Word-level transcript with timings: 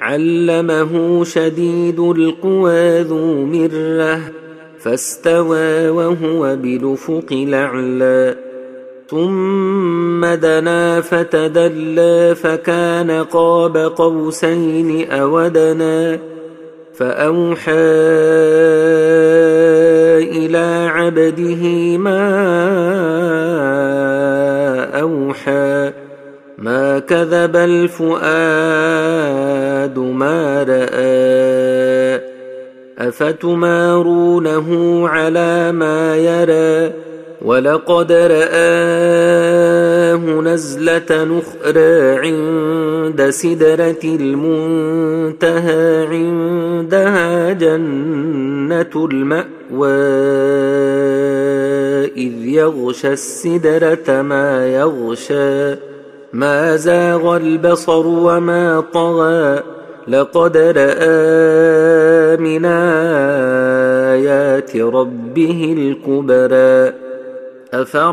علمه 0.00 1.24
شديد 1.24 2.00
القوى 2.00 3.00
ذو 3.02 3.44
مرة 3.44 4.20
فاستوى 4.78 5.88
وهو 5.88 6.56
بالافق 6.56 7.26
الأعلى. 7.32 8.36
ثم 9.08 10.26
دنا 10.26 11.00
فتدلى 11.00 12.34
فكان 12.34 13.10
قاب 13.10 13.76
قوسين 13.76 15.10
أودنا. 15.10 16.18
فأوحى 16.94 17.72
إلى 20.30 20.90
عبده 20.90 21.96
ما 21.98 22.20
أوحى. 25.00 25.92
ما 26.58 26.98
كذب 26.98 27.56
الفؤاد 27.56 28.69
افتمارونه 32.98 34.68
على 35.08 35.72
ما 35.72 36.16
يرى 36.16 36.92
ولقد 37.42 38.12
راه 38.12 39.20
نزله 40.40 41.24
نخرى 41.24 42.18
عند 42.18 43.30
سدره 43.30 44.04
المنتهى 44.04 46.06
عندها 46.06 47.52
جنه 47.52 49.08
الماوى 49.12 49.90
اذ 52.16 52.46
يغشى 52.46 53.12
السدره 53.12 54.22
ما 54.22 54.66
يغشى 54.66 55.76
ما 56.32 56.76
زاغ 56.76 57.36
البصر 57.36 58.06
وما 58.06 58.84
طغى 58.92 59.62
لقد 60.08 60.56
رأى 60.56 62.36
من 62.36 62.64
آيات 64.14 64.76
ربه 64.76 65.74
الكبرى. 65.78 66.92
أفرأيتم 67.74 68.12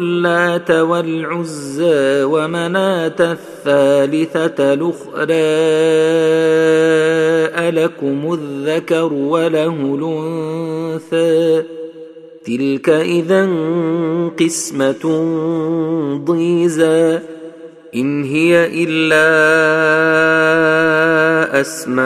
اللات 0.00 0.70
والعزى 0.70 2.22
ومناة 2.22 3.20
الثالثة 3.20 4.72
الأخرى؟ 4.72 5.32
ألكم 7.68 8.38
الذكر 8.40 9.12
وله 9.12 9.98
الأنثى. 9.98 11.62
تلك 12.44 12.88
اذا 12.88 13.48
قسمة 14.40 15.04
ضيزى. 16.24 17.18
إن 17.94 18.24
هي 18.24 18.84
إلا 18.84 19.28
أسماء 21.60 22.02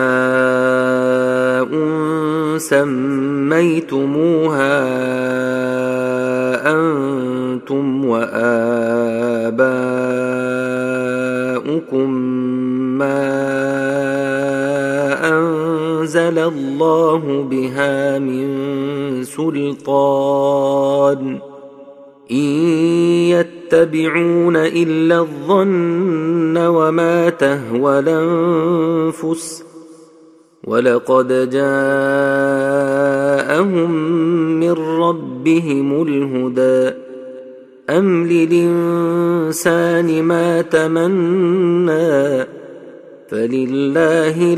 سميتموها 2.58 4.26
أنتم 6.72 8.04
وآباؤكم 8.04 8.50
ما 12.98 13.46
أنزل 15.28 16.38
الله 16.38 17.46
بها 17.50 18.18
من 18.18 18.48
سلطان 19.24 20.66
ان 21.18 21.45
يتبعون 23.66 24.56
إلا 24.56 25.18
الظن 25.18 26.56
وما 26.56 27.30
تهوى 27.30 27.98
الأنفس 27.98 29.64
ولقد 30.64 31.50
جاءهم 31.50 31.70
من 34.60 34.72
ربهم 34.72 36.02
الهدى 36.02 36.96
أم 37.90 38.26
للإنسان 38.26 40.22
ما 40.22 40.62
تمنى 40.62 42.46
فلله 43.28 44.54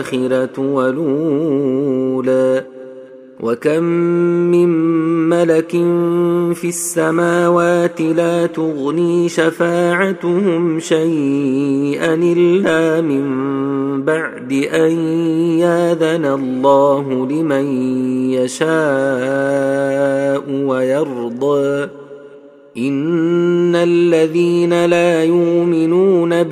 الآخرة 0.00 0.60
ولولا 0.60 2.71
وكم 3.42 3.82
من 4.54 4.68
ملك 5.28 5.70
في 6.54 6.68
السماوات 6.68 8.00
لا 8.00 8.46
تغني 8.46 9.28
شفاعتهم 9.28 10.80
شيئا 10.80 12.14
الا 12.14 13.00
من 13.00 13.22
بعد 14.02 14.52
ان 14.52 14.92
ياذن 15.58 16.24
الله 16.24 17.26
لمن 17.26 17.64
يشاء 18.30 18.72
ويرضى 20.50 21.88
ان 22.76 23.76
الذين 23.76 24.84
لا 24.84 25.24
يؤمنون 25.24 26.42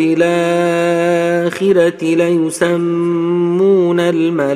بالاخره 1.61 2.15
ليسمون 2.15 4.01
الملائكة 4.01 4.55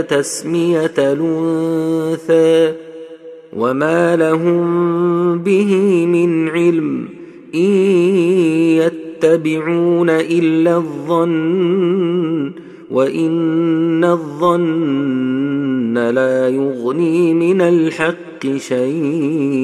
تسمية 0.00 0.94
الأنثى 0.98 2.74
وما 3.56 4.16
لهم 4.16 5.38
به 5.38 6.06
من 6.06 6.48
علم 6.48 7.08
إن 7.54 7.70
يتبعون 9.20 10.10
إلا 10.10 10.76
الظن 10.76 12.52
وإن 12.90 14.04
الظن 14.04 15.98
لا 15.98 16.48
يغني 16.48 17.34
من 17.34 17.60
الحق 17.60 18.56
شيئا 18.56 19.56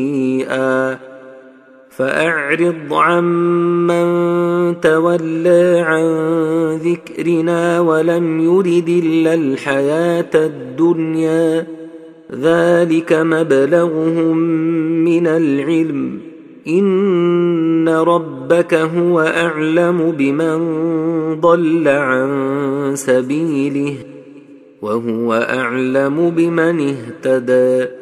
فأعرض 1.90 2.92
عمن 2.92 4.51
تولى 4.81 5.84
عن 5.87 6.06
ذكرنا 6.77 7.81
ولم 7.81 8.41
يرد 8.41 8.88
إلا 8.88 9.34
الحياة 9.34 10.31
الدنيا. 10.34 11.66
ذلك 12.33 13.12
مبلغهم 13.12 14.37
من 15.05 15.27
العلم. 15.27 16.19
إن 16.69 17.88
ربك 17.88 18.75
هو 18.75 19.21
أعلم 19.21 20.11
بمن 20.11 20.61
ضل 21.41 21.88
عن 21.88 22.31
سبيله 22.94 23.94
وهو 24.82 25.34
أعلم 25.34 26.31
بمن 26.31 26.94
اهتدى. 26.94 28.01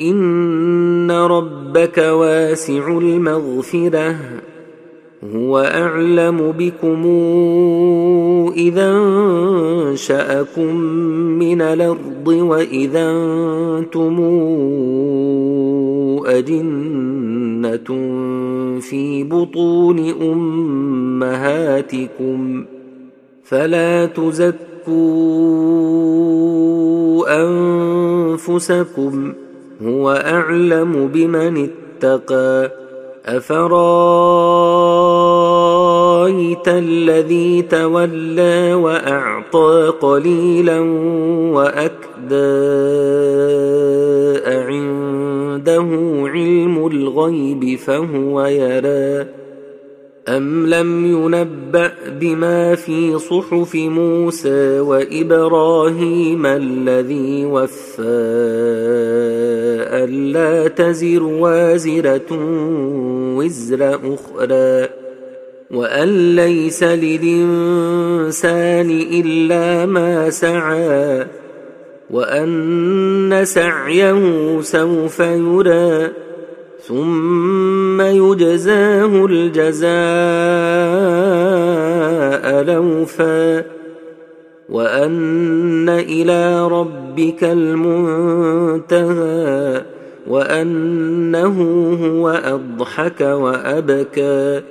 ان 0.00 1.10
ربك 1.10 1.98
واسع 1.98 2.98
المغفره 2.98 4.16
هو 5.34 5.58
اعلم 5.58 6.54
بكم 6.58 7.06
اذا 8.56 8.92
انشاكم 9.88 10.76
من 11.38 11.62
الأرض 11.62 12.28
واذا 12.28 13.10
أنتم 13.78 14.16
اجنه 16.26 17.84
في 18.80 19.24
بطون 19.24 19.98
امهاتكم 21.18 22.64
فلا 23.44 24.06
تزكوا 24.06 24.58
انفسكم 27.44 29.32
هو 29.82 30.10
أعلم 30.10 31.08
بمن 31.08 31.68
اتقى. 31.68 32.70
أفرأيت 33.26 33.78
الذي 36.68 37.62
تولى 37.62 38.74
وأعطى 38.74 39.92
قليلا 40.00 40.80
وأكدى 41.52 41.98
عنده 44.46 45.88
علم 46.34 46.86
الغيب 46.86 47.78
فهو 47.78 48.46
يرى. 48.46 49.37
أم 50.28 50.66
لم 50.66 51.06
ينبأ 51.06 51.92
بما 52.20 52.74
في 52.74 53.18
صحف 53.18 53.74
موسى 53.74 54.80
وإبراهيم 54.80 56.46
الذي 56.46 57.44
وفى 57.44 58.02
ألا 60.04 60.68
تزر 60.68 61.22
وازرة 61.22 62.26
وزر 63.36 63.94
أخرى 63.94 64.88
وأن 65.70 66.36
ليس 66.36 66.82
للإنسان 66.82 68.50
إلا 68.90 69.86
ما 69.86 70.30
سعى 70.30 71.26
وأن 72.10 73.40
سعيه 73.44 74.60
سوف 74.60 75.20
يُرَى 75.20 76.27
ثم 76.88 78.00
يجزاه 78.00 79.26
الجزاء 79.26 79.88
لوفا 82.62 83.64
وأن 84.68 85.88
إلى 85.88 86.68
ربك 86.68 87.44
المنتهى 87.44 89.02
وأنه 90.28 91.56
هو 92.04 92.28
أضحك 92.28 93.20
وأبكى 93.20 94.62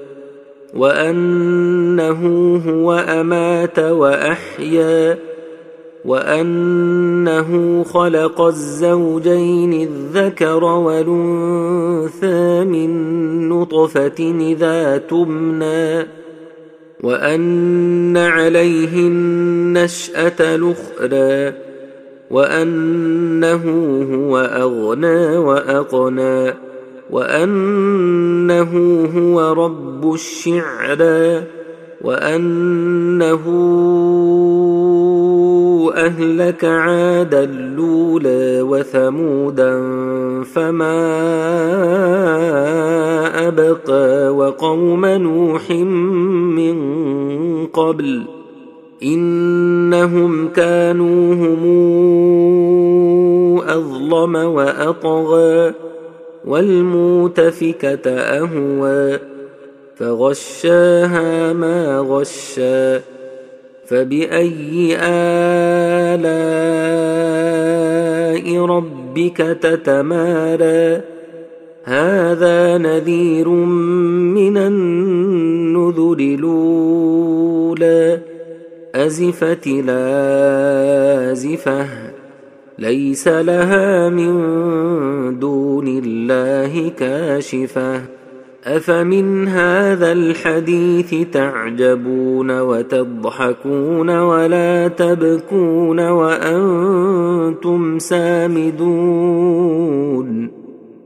وأنه 0.74 2.22
هو 2.68 2.94
أمات 2.94 3.80
وأحيا 3.80 5.18
وأنه 6.08 7.84
خلق 7.84 8.42
الزوجين 8.42 9.74
الذكر 9.74 10.64
والأنثى 10.64 12.66
من 12.66 12.90
نطفة 13.50 14.36
إذا 14.40 14.98
تمنى 14.98 16.08
وأن 17.04 18.18
عليه 18.18 19.08
النشأة 19.08 20.56
الأخرى 20.56 21.54
وأنه 22.32 23.64
هو 24.14 24.38
أغنى 24.38 25.38
وأقنى 25.38 26.54
وأنه 27.12 28.72
هو 29.18 29.54
رب 29.54 30.14
الشعرى 30.14 31.44
وأنه 32.02 33.44
اهلك 36.42 36.66
عادا 36.66 37.46
لولا 37.46 38.62
وثمودا 38.62 39.74
فما 40.44 40.98
أبقى 43.48 44.36
وقوم 44.36 45.06
نوح 45.06 45.72
من 45.72 46.78
قبل 47.66 48.24
إنهم 49.04 50.48
كانوا 50.48 51.34
هم 51.34 51.64
أظلم 53.60 54.36
وأطغى 54.36 55.74
والمؤتفكه 56.46 58.10
أهوى 58.12 59.20
فغشاها 59.96 61.54
ما 61.54 62.00
غشا 62.00 63.17
فبأي 63.88 64.98
آلاء 65.02 66.28
ربك 68.66 69.38
تتمارى؟ 69.38 71.02
هذا 71.84 72.78
نذير 72.78 73.50
من 73.50 74.58
النذر 74.58 76.18
الأولى. 76.20 78.20
أزفت 78.96 79.68
لازفه 79.68 81.88
ليس 82.80 83.28
لها 83.28 84.10
من 84.10 85.40
دون 85.40 85.88
الله 85.88 86.92
كاشفة. 87.00 88.17
افمن 88.68 89.48
هذا 89.48 90.12
الحديث 90.12 91.16
تعجبون 91.32 92.60
وتضحكون 92.60 94.10
ولا 94.10 94.88
تبكون 94.88 96.00
وأنتم 96.00 98.00
سامدون 98.00 99.48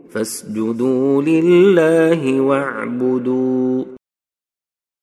فاسجدوا 0.10 1.22
لله 1.22 2.42
واعبدوا 2.42 3.84